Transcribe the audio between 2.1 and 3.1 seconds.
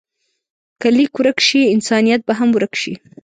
به هم ورک شي.